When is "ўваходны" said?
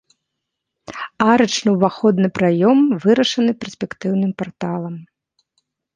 1.75-2.27